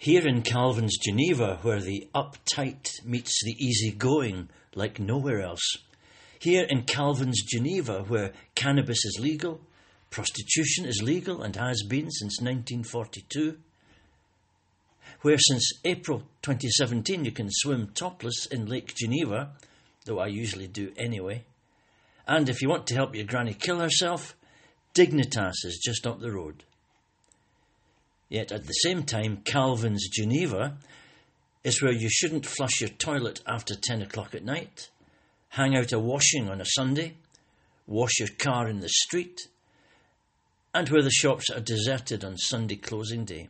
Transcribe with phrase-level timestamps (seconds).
[0.00, 5.76] Here in Calvin's Geneva, where the uptight meets the easygoing like nowhere else.
[6.38, 9.60] Here in Calvin's Geneva, where cannabis is legal,
[10.10, 13.58] prostitution is legal and has been since 1942.
[15.22, 19.50] Where since April 2017 you can swim topless in Lake Geneva,
[20.04, 21.44] though I usually do anyway.
[22.24, 24.36] And if you want to help your granny kill herself,
[24.94, 26.62] Dignitas is just up the road.
[28.28, 30.76] Yet at the same time, Calvin's Geneva
[31.64, 34.90] is where you shouldn't flush your toilet after 10 o'clock at night,
[35.50, 37.14] hang out a washing on a Sunday,
[37.86, 39.48] wash your car in the street,
[40.74, 43.48] and where the shops are deserted on Sunday closing day.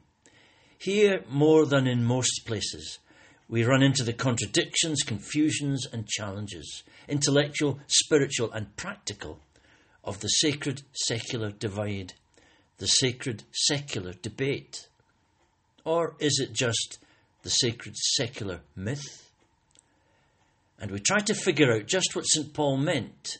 [0.78, 3.00] Here, more than in most places,
[3.48, 9.40] we run into the contradictions, confusions, and challenges, intellectual, spiritual, and practical,
[10.04, 12.14] of the sacred secular divide
[12.78, 14.88] the sacred secular debate?
[15.84, 16.98] Or is it just
[17.42, 19.30] the sacred secular myth?
[20.80, 22.52] And we try to figure out just what St.
[22.52, 23.38] Paul meant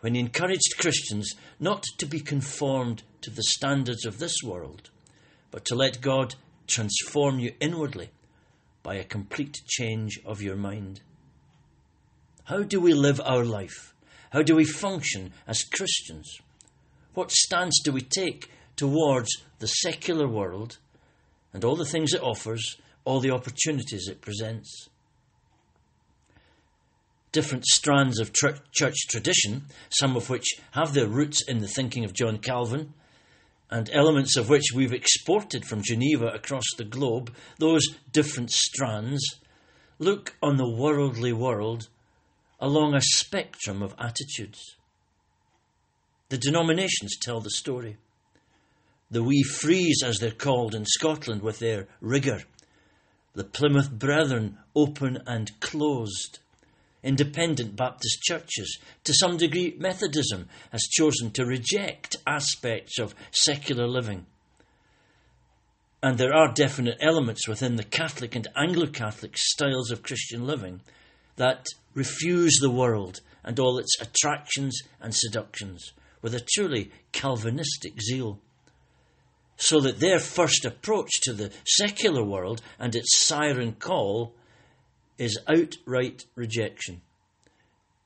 [0.00, 4.90] when he encouraged Christians not to be conformed to the standards of this world,
[5.50, 6.34] but to let God
[6.66, 8.10] transform you inwardly
[8.82, 11.00] by a complete change of your mind.
[12.44, 13.94] How do we live our life?
[14.30, 16.38] How do we function as Christians?
[17.14, 18.50] What stance do we take
[18.80, 19.28] towards
[19.58, 20.78] the secular world
[21.52, 24.88] and all the things it offers, all the opportunities it presents.
[27.30, 32.14] Different strands of church tradition, some of which have their roots in the thinking of
[32.14, 32.94] John Calvin,
[33.70, 39.22] and elements of which we've exported from Geneva across the globe, those different strands
[39.98, 41.88] look on the worldly world
[42.58, 44.76] along a spectrum of attitudes.
[46.30, 47.98] The denominations tell the story
[49.10, 52.42] the wee frees, as they're called in Scotland, with their rigour,
[53.34, 56.38] the Plymouth Brethren, open and closed.
[57.02, 64.26] Independent Baptist churches, to some degree, Methodism has chosen to reject aspects of secular living.
[66.02, 70.82] And there are definite elements within the Catholic and Anglo Catholic styles of Christian living
[71.36, 78.38] that refuse the world and all its attractions and seductions with a truly Calvinistic zeal
[79.60, 84.34] so that their first approach to the secular world and its siren call
[85.18, 87.02] is outright rejection,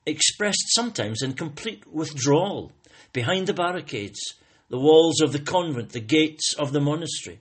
[0.05, 2.73] expressed sometimes in complete withdrawal
[3.13, 4.19] behind the barricades,
[4.69, 7.39] the walls of the convent, the gates of the monastery.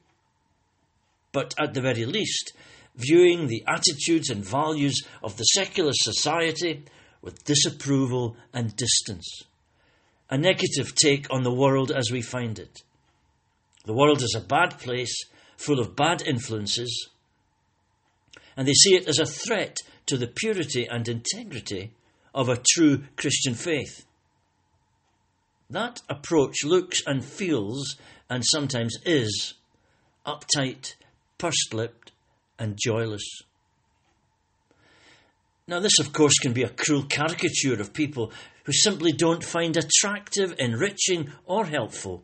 [1.33, 2.53] But at the very least,
[2.95, 6.85] viewing the attitudes and values of the secular society
[7.21, 9.43] with disapproval and distance,
[10.31, 12.84] a negative take on the world as we find it
[13.85, 15.15] the world is a bad place,
[15.57, 17.09] full of bad influences,
[18.57, 21.93] and they see it as a threat to the purity and integrity
[22.35, 24.07] of a true Christian faith.
[25.71, 27.97] That approach looks and feels,
[28.31, 29.55] and sometimes is,
[30.27, 30.95] uptight,
[31.39, 32.13] pursed lipped,
[32.59, 33.25] and joyless.
[35.67, 38.33] Now, this, of course, can be a cruel caricature of people
[38.65, 42.23] who simply don't find attractive, enriching, or helpful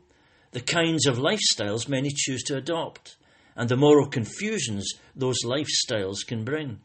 [0.52, 3.16] the kinds of lifestyles many choose to adopt,
[3.56, 6.80] and the moral confusions those lifestyles can bring.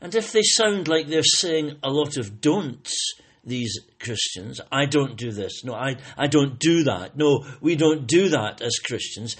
[0.00, 2.96] And if they sound like they're saying a lot of don'ts,
[3.44, 8.06] these Christians, I don't do this, no, I, I don't do that, no, we don't
[8.06, 9.36] do that as Christians,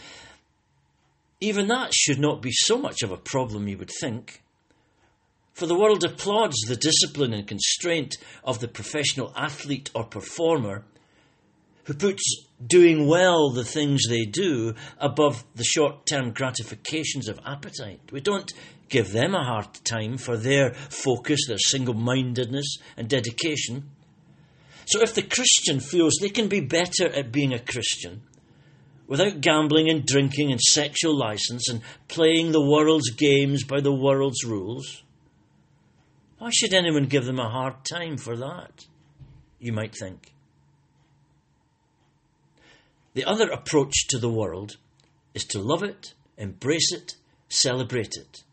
[1.41, 4.43] even that should not be so much of a problem, you would think.
[5.53, 10.85] For the world applauds the discipline and constraint of the professional athlete or performer
[11.89, 17.99] who puts doing well the things they do above the short term gratifications of appetite.
[18.13, 18.53] We don't
[18.91, 23.89] give them a hard time for their focus, their single mindedness and dedication.
[24.85, 28.21] So if the Christian feels they can be better at being a Christian,
[29.07, 34.45] without gambling and drinking and sexual license and playing the world's games by the world's
[34.45, 35.05] rules,
[36.37, 38.85] why should anyone give them a hard time for that?
[39.59, 40.35] You might think.
[43.19, 44.77] The other approach to the world
[45.35, 47.17] is to love it, embrace it,
[47.49, 48.45] celebrate it,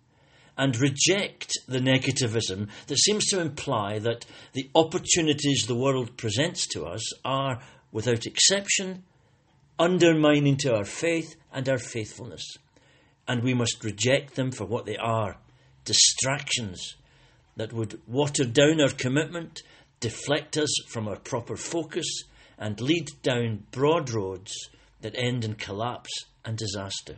[0.58, 6.84] and reject the negativism that seems to imply that the opportunities the world presents to
[6.84, 9.04] us are, without exception,
[9.78, 12.58] undermining to our faith and our faithfulness,
[13.28, 15.38] and we must reject them for what they are
[15.84, 16.96] distractions
[17.56, 19.62] that would water down our commitment,
[20.00, 22.24] deflect us from our proper focus,
[22.58, 24.54] and lead down broad roads
[25.02, 27.18] that end in collapse and disaster.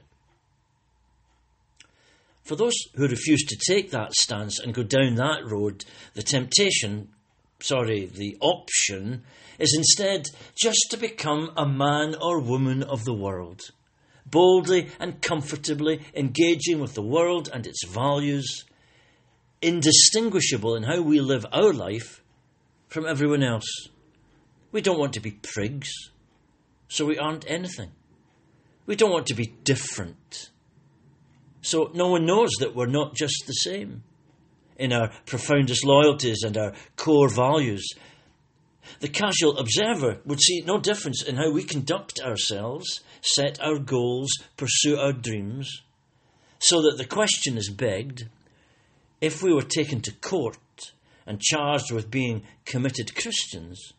[2.44, 7.10] For those who refuse to take that stance and go down that road, the temptation,
[7.60, 9.24] sorry, the option,
[9.60, 13.62] is instead just to become a man or woman of the world,
[14.25, 18.63] boldly and comfortably engaging with the world and its values,
[19.62, 22.24] indistinguishable in how we live our life
[22.88, 23.90] from everyone else.
[24.72, 25.90] We don't want to be prigs,
[26.88, 27.92] so we aren't anything.
[28.86, 30.50] We don't want to be different
[31.68, 34.04] so no one knows that we're not just the same
[34.78, 37.86] in our profoundest loyalties and our core values.
[39.02, 44.30] The casual observer would see no difference in how we conduct ourselves, set our goals,
[44.56, 45.81] pursue our dreams,
[46.60, 48.30] so that the question is begged
[49.19, 50.94] if we were taken to court
[51.25, 53.92] and charged with being committed Christians,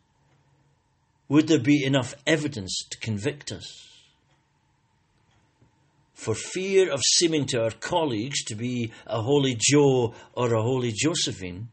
[1.28, 3.88] would there be enough evidence to convict us?
[6.18, 10.90] for fear of seeming to our colleagues to be a holy Joe or a holy
[10.92, 11.68] Josephine,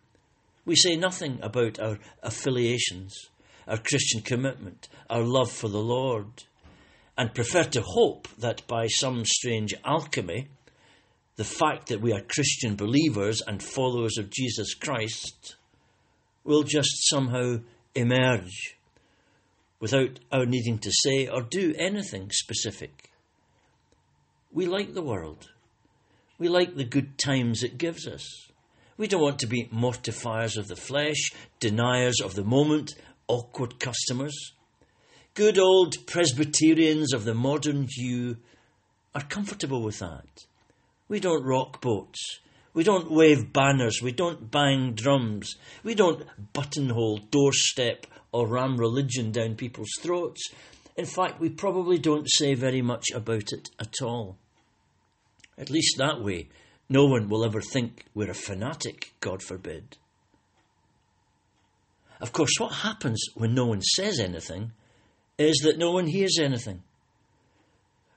[0.67, 3.15] we say nothing about our affiliations,
[3.67, 6.43] our Christian commitment, our love for the Lord,
[7.17, 10.47] and prefer to hope that by some strange alchemy,
[11.37, 15.55] the fact that we are Christian believers and followers of Jesus Christ
[16.43, 17.61] will just somehow
[17.95, 18.74] emerge
[19.79, 23.11] without our needing to say or do anything specific.
[24.51, 25.49] We like the world.
[26.37, 28.25] We like the good times it gives us.
[28.97, 32.95] We don't want to be mortifiers of the flesh, deniers of the moment,
[33.27, 34.53] awkward customers.
[35.33, 38.37] Good old Presbyterians of the modern hue
[39.13, 40.45] are comfortable with that.
[41.09, 42.39] We don't rock boats.
[42.75, 44.01] We don't wave banners.
[44.03, 45.55] We don't bang drums.
[45.81, 50.49] We don't buttonhole doorstep or ram religion down people's throats.
[50.97, 54.37] In fact, we probably don't say very much about it at all.
[55.57, 56.49] At least that way,
[56.89, 59.95] no one will ever think we're a fanatic, God forbid.
[62.19, 64.73] Of course, what happens when no one says anything
[65.37, 66.83] is that no one hears anything.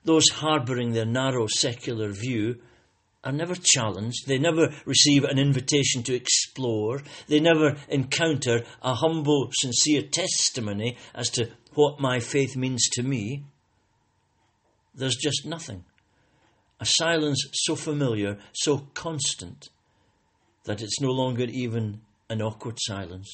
[0.03, 2.59] Those harbouring their narrow secular view
[3.23, 9.49] are never challenged, they never receive an invitation to explore, they never encounter a humble,
[9.59, 13.43] sincere testimony as to what my faith means to me.
[14.95, 15.83] There's just nothing
[16.79, 19.69] a silence so familiar, so constant,
[20.63, 23.29] that it's no longer even an awkward silence.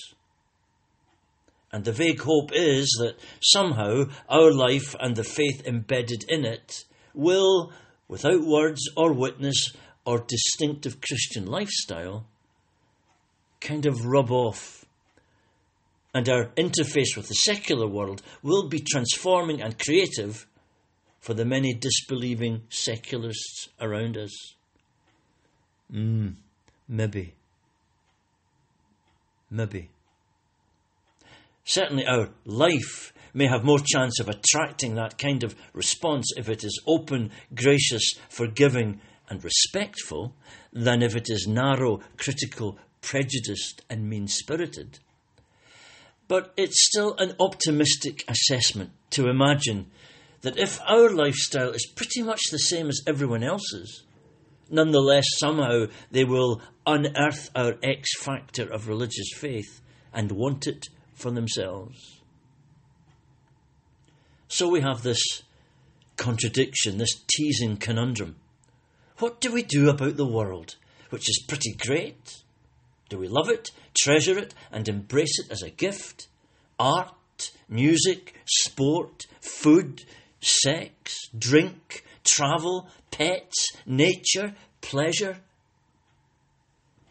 [1.71, 6.85] And the vague hope is that somehow our life and the faith embedded in it
[7.13, 7.71] will,
[8.07, 9.74] without words or witness
[10.06, 12.25] or distinctive Christian lifestyle,
[13.60, 14.86] kind of rub off.
[16.13, 20.46] And our interface with the secular world will be transforming and creative
[21.19, 24.54] for the many disbelieving secularists around us?
[25.92, 26.30] Hmm,
[26.88, 27.34] maybe.
[29.50, 29.90] Maybe.
[31.65, 36.63] Certainly, our life may have more chance of attracting that kind of response if it
[36.63, 40.33] is open, gracious, forgiving, and respectful
[40.71, 45.00] than if it is narrow, critical, prejudiced, and mean spirited.
[46.27, 49.88] But it's still an optimistic assessment to imagine
[50.41, 54.04] that if our lifestyle is pretty much the same as everyone else's,
[54.69, 59.81] nonetheless, somehow they will unearth our X factor of religious faith
[60.13, 62.22] and want it for themselves.
[64.48, 65.22] So we have this
[66.18, 68.36] contradiction, this teasing conundrum.
[69.18, 70.76] What do we do about the world,
[71.10, 72.44] which is pretty great?
[73.10, 76.28] Do we love it, treasure it, and embrace it as a gift?
[76.80, 80.04] Art, music, sport, food,
[80.42, 85.38] sex, drink, travel, pets, nature, pleasure,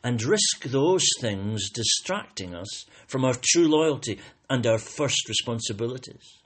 [0.05, 4.21] and risk those things distracting us from our true loyalty
[4.51, 6.39] and our first responsibilities?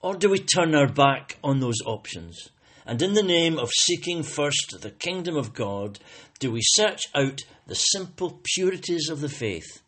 [0.00, 2.48] Or do we turn our back on those options?
[2.86, 5.98] And in the name of seeking first the kingdom of God,
[6.38, 9.82] do we search out the simple purities of the faith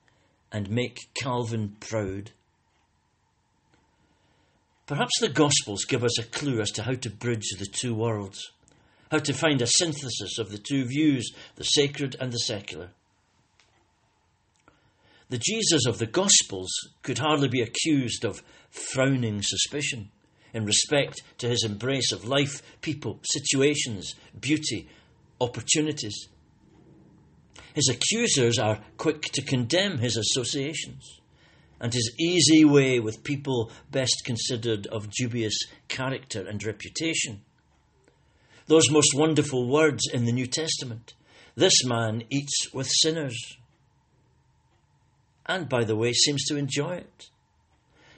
[0.53, 2.33] and make Calvin proud?
[4.87, 8.51] Perhaps the Gospels give us a clue as to how to bridge the two worlds,
[9.11, 12.90] how to find a synthesis of the two views, the sacred and the secular.
[15.29, 16.71] The Jesus of the Gospels
[17.02, 20.11] could hardly be accused of frowning suspicion
[20.52, 24.88] in respect to his embrace of life, people, situations, beauty,
[25.40, 26.29] opportunities.
[27.75, 31.21] His accusers are quick to condemn his associations
[31.81, 35.57] and his easy way with people best considered of dubious
[35.88, 37.43] character and reputation.
[38.71, 41.15] Those most wonderful words in the New Testament.
[41.57, 43.57] This man eats with sinners.
[45.45, 47.31] And, by the way, seems to enjoy it.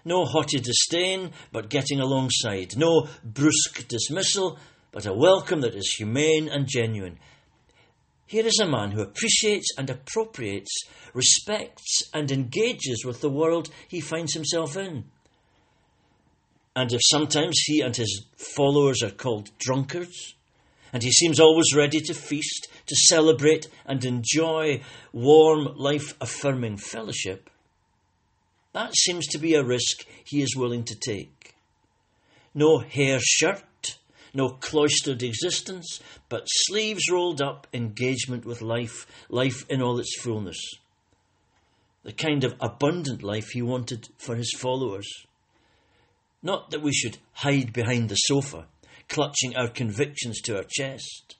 [0.04, 2.76] No haughty disdain, but getting alongside.
[2.76, 4.58] No brusque dismissal,
[4.90, 7.18] but a welcome that is humane and genuine.
[8.26, 10.82] Here is a man who appreciates and appropriates,
[11.14, 15.04] respects and engages with the world he finds himself in.
[16.76, 20.34] And if sometimes he and his followers are called drunkards,
[20.92, 24.80] and he seems always ready to feast, to celebrate, and enjoy
[25.12, 27.48] warm, life affirming fellowship,
[28.72, 31.54] that seems to be a risk he is willing to take.
[32.54, 33.98] No hair shirt,
[34.34, 40.58] no cloistered existence, but sleeves rolled up engagement with life, life in all its fullness.
[42.02, 45.08] The kind of abundant life he wanted for his followers.
[46.42, 48.66] Not that we should hide behind the sofa,
[49.12, 51.36] clutching our convictions to our chest,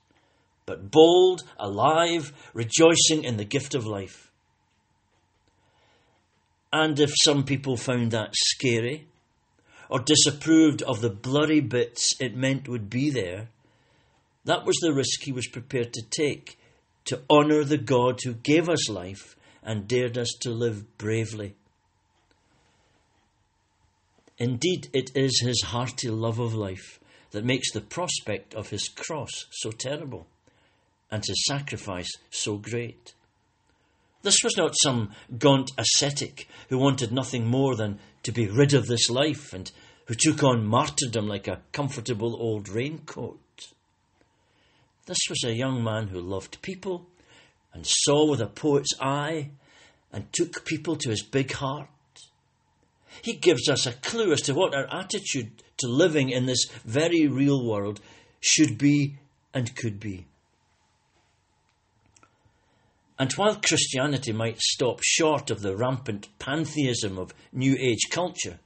[0.67, 4.31] but bold, alive, rejoicing in the gift of life.
[6.71, 9.07] And if some people found that scary,
[9.89, 13.49] or disapproved of the blurry bits it meant would be there,
[14.45, 16.59] that was the risk he was prepared to take
[17.05, 21.55] to honour the God who gave us life and dared us to live bravely.
[24.37, 26.99] Indeed, it is his hearty love of life
[27.33, 30.27] that makes the prospect of his cross so terrible
[31.11, 33.13] and his sacrifice so great.
[34.21, 38.87] This was not some gaunt ascetic who wanted nothing more than to be rid of
[38.87, 39.69] this life and
[40.05, 43.39] who took on martyrdom like a comfortable old raincoat.
[45.05, 47.05] This was a young man who loved people
[47.73, 49.49] and saw with a poet's eye
[50.11, 51.89] and took people to his big heart.
[53.21, 57.27] He gives us a clue as to what our attitude to living in this very
[57.27, 57.99] real world
[58.39, 59.17] should be
[59.53, 60.25] and could be.
[63.19, 68.59] And while Christianity might stop short of the rampant pantheism of New Age culture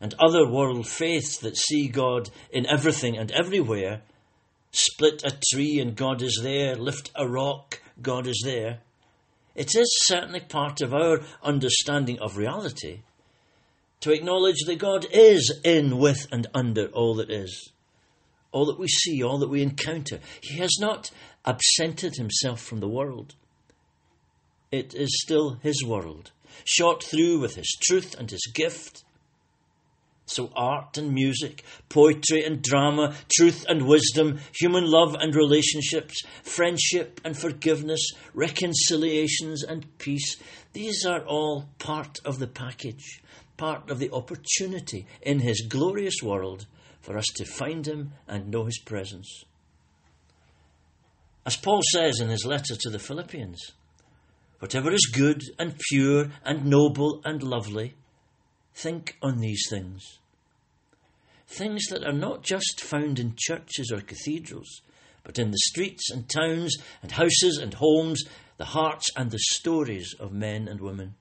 [0.00, 4.02] and other world faiths that see God in everything and everywhere,
[4.72, 8.80] split a tree and God is there, lift a rock, God is there,
[9.54, 13.02] it is certainly part of our understanding of reality
[14.02, 17.72] to acknowledge that God is in, with, and under all that is,
[18.52, 20.20] all that we see, all that we encounter.
[20.40, 21.10] He has not
[21.44, 23.34] absented himself from the world
[24.72, 26.32] it is still His world,
[26.64, 29.04] shot through with His truth and His gift.
[30.24, 37.20] So, art and music, poetry and drama, truth and wisdom, human love and relationships, friendship
[37.22, 38.00] and forgiveness,
[38.32, 40.36] reconciliations and peace,
[40.72, 43.20] these are all part of the package,
[43.56, 46.66] part of the opportunity in His glorious world
[47.00, 49.44] for us to find Him and know His presence.
[51.44, 53.72] As Paul says in his letter to the Philippians,
[54.60, 57.94] Whatever is good and pure and noble and lovely,
[58.74, 60.20] think on these things.
[61.48, 64.82] Things that are not just found in churches or cathedrals,
[65.24, 68.22] but in the streets and towns and houses and homes,
[68.56, 71.16] the hearts and the stories of men and women.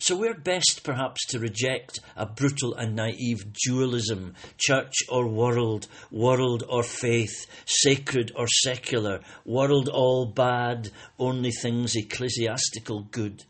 [0.00, 6.64] So we're best perhaps to reject a brutal and naive dualism, church or world, world
[6.66, 13.44] or faith, sacred or secular, world all bad, only things ecclesiastical good.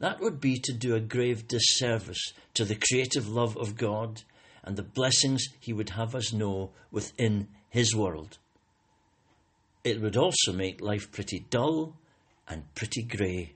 [0.00, 4.22] That would be to do a grave disservice to the creative love of God
[4.64, 8.38] and the blessings He would have us know within His world.
[9.84, 11.94] It would also make life pretty dull
[12.48, 13.55] and pretty grey.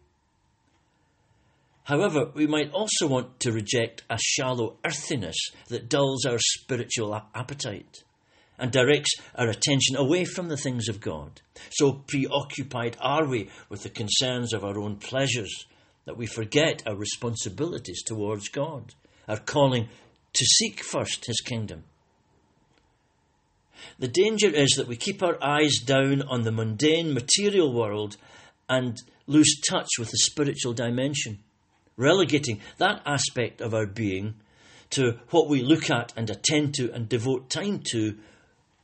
[1.90, 5.34] However, we might also want to reject a shallow earthiness
[5.70, 8.04] that dulls our spiritual appetite
[8.60, 11.40] and directs our attention away from the things of God.
[11.70, 15.66] So preoccupied are we with the concerns of our own pleasures
[16.04, 18.94] that we forget our responsibilities towards God,
[19.26, 19.88] our calling
[20.34, 21.82] to seek first His kingdom.
[23.98, 28.16] The danger is that we keep our eyes down on the mundane material world
[28.68, 31.40] and lose touch with the spiritual dimension
[32.00, 34.34] relegating that aspect of our being
[34.90, 38.16] to what we look at and attend to and devote time to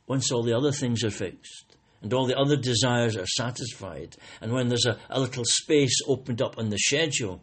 [0.07, 4.53] once all the other things are fixed and all the other desires are satisfied, and
[4.53, 7.41] when there's a, a little space opened up on the schedule,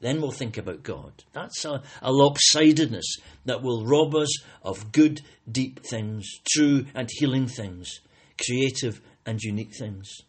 [0.00, 1.24] then we'll think about God.
[1.32, 7.48] That's a, a lopsidedness that will rob us of good, deep things, true and healing
[7.48, 8.00] things,
[8.44, 10.20] creative and unique things.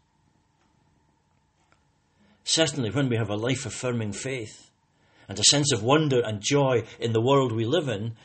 [2.45, 4.66] Certainly, when we have a life affirming faith,
[5.27, 8.15] and a sense of wonder and joy in the world we live in,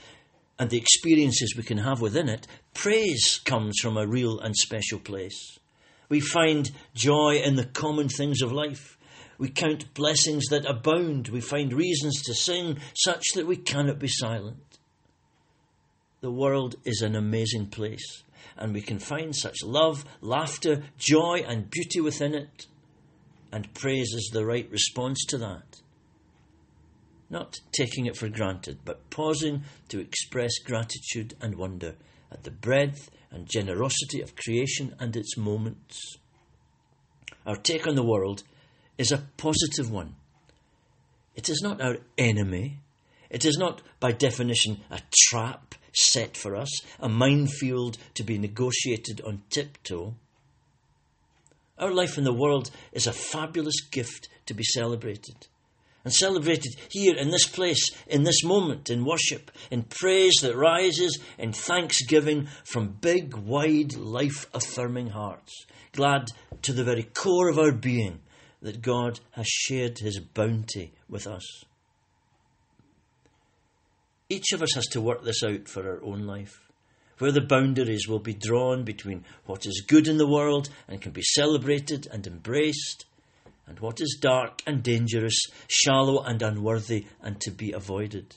[0.58, 4.98] and the experiences we can have within it, praise comes from a real and special
[4.98, 5.58] place.
[6.08, 8.98] We find joy in the common things of life.
[9.38, 11.28] We count blessings that abound.
[11.28, 14.78] We find reasons to sing such that we cannot be silent.
[16.20, 18.22] The world is an amazing place,
[18.56, 22.66] and we can find such love, laughter, joy, and beauty within it,
[23.50, 25.81] and praise is the right response to that
[27.32, 31.96] not taking it for granted, but pausing to express gratitude and wonder
[32.30, 36.18] at the breadth and generosity of creation and its moments.
[37.46, 38.44] Our take on the world
[38.98, 40.14] is a positive one.
[41.34, 42.78] It is not our enemy.
[43.30, 46.70] It is not, by definition, a trap set for us,
[47.00, 50.14] a minefield to be negotiated on tiptoe.
[51.78, 55.46] Our life in the world is a fabulous gift to be celebrated
[56.04, 61.18] and celebrated here in this place, in this moment, in worship, in praise that rises
[61.38, 66.28] in thanksgiving from big, wide, life affirming hearts, glad
[66.62, 68.20] to the very core of our being
[68.62, 71.64] that God has shared his bounty with us.
[74.28, 76.60] Each of us has to work this out for our own life,
[77.18, 81.12] where the boundaries will be drawn between what is good in the world and can
[81.12, 83.04] be celebrated and embraced
[83.66, 85.38] and what is dark and dangerous,
[85.68, 88.36] shallow and unworthy, and to be avoided,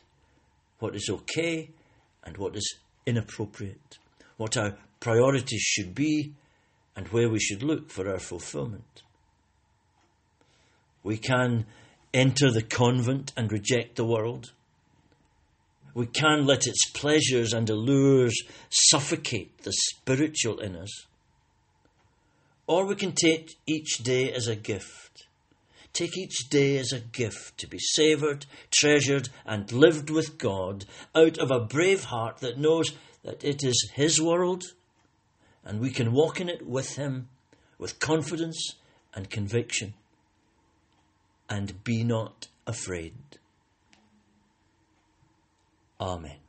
[0.80, 1.70] what is okay
[2.24, 3.98] and what is inappropriate,
[4.38, 6.34] what our priorities should be,
[6.96, 9.04] and where we should look for our fulfillment.
[11.04, 11.66] We can
[12.14, 14.54] enter the convent and reject the world.
[15.94, 21.06] We can let its pleasures and allures suffocate the spiritual in us.
[22.68, 25.28] Or we can take each day as a gift.
[25.94, 31.38] Take each day as a gift to be savoured, treasured, and lived with God out
[31.38, 32.92] of a brave heart that knows
[33.24, 34.64] that it is His world
[35.66, 37.28] and we can walk in it with Him
[37.80, 38.76] with confidence
[39.14, 39.94] and conviction.
[41.50, 43.14] And be not afraid.
[46.00, 46.45] Amen.